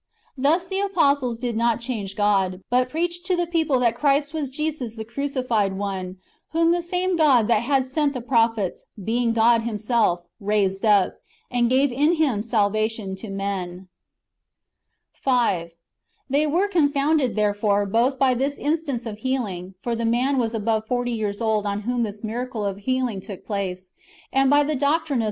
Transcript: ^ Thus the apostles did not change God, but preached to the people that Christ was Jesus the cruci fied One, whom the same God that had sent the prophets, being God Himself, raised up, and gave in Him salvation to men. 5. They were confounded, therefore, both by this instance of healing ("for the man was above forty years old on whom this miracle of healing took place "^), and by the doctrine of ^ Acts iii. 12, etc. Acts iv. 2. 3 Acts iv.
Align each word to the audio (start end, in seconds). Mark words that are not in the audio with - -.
^ 0.01 0.03
Thus 0.35 0.67
the 0.67 0.79
apostles 0.79 1.37
did 1.37 1.55
not 1.55 1.79
change 1.79 2.15
God, 2.15 2.63
but 2.71 2.89
preached 2.89 3.23
to 3.27 3.35
the 3.35 3.45
people 3.45 3.77
that 3.81 3.93
Christ 3.95 4.33
was 4.33 4.49
Jesus 4.49 4.95
the 4.95 5.05
cruci 5.05 5.45
fied 5.47 5.77
One, 5.77 6.17
whom 6.53 6.71
the 6.71 6.81
same 6.81 7.15
God 7.15 7.47
that 7.49 7.61
had 7.61 7.85
sent 7.85 8.13
the 8.15 8.19
prophets, 8.21 8.85
being 9.03 9.31
God 9.31 9.61
Himself, 9.61 10.21
raised 10.39 10.85
up, 10.85 11.17
and 11.51 11.69
gave 11.69 11.91
in 11.91 12.13
Him 12.15 12.41
salvation 12.41 13.15
to 13.17 13.29
men. 13.29 13.89
5. 15.13 15.69
They 16.27 16.47
were 16.47 16.67
confounded, 16.67 17.35
therefore, 17.35 17.85
both 17.85 18.17
by 18.17 18.33
this 18.33 18.57
instance 18.57 19.05
of 19.05 19.19
healing 19.19 19.75
("for 19.83 19.95
the 19.95 20.03
man 20.03 20.39
was 20.39 20.55
above 20.55 20.87
forty 20.87 21.11
years 21.11 21.41
old 21.43 21.67
on 21.67 21.81
whom 21.81 22.01
this 22.01 22.23
miracle 22.23 22.65
of 22.65 22.77
healing 22.77 23.21
took 23.21 23.45
place 23.45 23.89
"^), 23.95 24.01
and 24.33 24.49
by 24.49 24.63
the 24.63 24.73
doctrine 24.73 24.73
of 24.73 24.73
^ 24.73 24.73
Acts 24.73 24.73
iii. 24.73 24.73
12, 24.73 24.73
etc. 24.73 24.73
Acts 24.73 24.73
iv. 24.73 25.09
2. 25.09 25.09
3 25.09 25.11
Acts 25.11 25.11
iv. 25.11 25.19